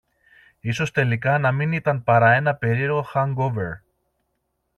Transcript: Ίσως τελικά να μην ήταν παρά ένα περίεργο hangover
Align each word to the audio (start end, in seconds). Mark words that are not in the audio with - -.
Ίσως 0.59 0.91
τελικά 0.91 1.37
να 1.37 1.51
μην 1.51 1.71
ήταν 1.71 2.03
παρά 2.03 2.31
ένα 2.33 2.55
περίεργο 2.55 3.05
hangover 3.13 3.71